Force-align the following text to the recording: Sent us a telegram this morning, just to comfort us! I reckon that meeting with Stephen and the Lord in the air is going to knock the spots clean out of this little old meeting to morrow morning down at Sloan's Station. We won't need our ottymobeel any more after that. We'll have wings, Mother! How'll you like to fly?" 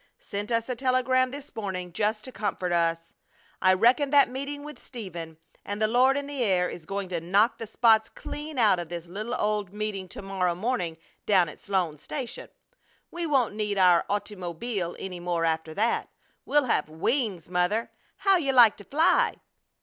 Sent 0.19 0.49
us 0.49 0.67
a 0.67 0.75
telegram 0.75 1.29
this 1.29 1.55
morning, 1.55 1.93
just 1.93 2.23
to 2.23 2.31
comfort 2.31 2.71
us! 2.71 3.13
I 3.61 3.75
reckon 3.75 4.09
that 4.09 4.29
meeting 4.31 4.63
with 4.63 4.79
Stephen 4.81 5.37
and 5.63 5.79
the 5.79 5.87
Lord 5.87 6.17
in 6.17 6.25
the 6.25 6.41
air 6.43 6.67
is 6.67 6.87
going 6.87 7.07
to 7.09 7.21
knock 7.21 7.59
the 7.59 7.67
spots 7.67 8.09
clean 8.09 8.57
out 8.57 8.79
of 8.79 8.89
this 8.89 9.05
little 9.07 9.35
old 9.35 9.71
meeting 9.71 10.07
to 10.07 10.23
morrow 10.23 10.55
morning 10.55 10.97
down 11.27 11.49
at 11.49 11.59
Sloan's 11.59 12.01
Station. 12.01 12.49
We 13.11 13.27
won't 13.27 13.53
need 13.53 13.77
our 13.77 14.03
ottymobeel 14.09 14.95
any 14.97 15.19
more 15.19 15.45
after 15.45 15.71
that. 15.75 16.09
We'll 16.45 16.65
have 16.65 16.89
wings, 16.89 17.47
Mother! 17.47 17.91
How'll 18.17 18.39
you 18.39 18.53
like 18.53 18.77
to 18.77 18.83
fly?" 18.83 19.35